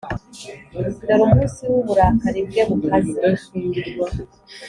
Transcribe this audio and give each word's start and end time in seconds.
dore 1.05 1.13
umunsi 1.27 1.61
w’uburakari 1.71 2.39
bwe 2.47 2.61
bukaze. 2.67 3.15